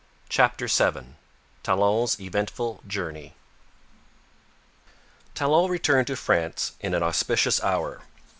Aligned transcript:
CHAPTER 0.29 0.65
VII 0.65 1.13
TALON'S 1.61 2.19
EVENTFUL 2.19 2.81
JOURNEY 2.87 3.35
Talon 5.35 5.69
returned 5.69 6.07
to 6.07 6.15
France 6.15 6.71
in 6.79 6.95
an 6.95 7.03
auspicious 7.03 7.61
hour. 7.63 8.01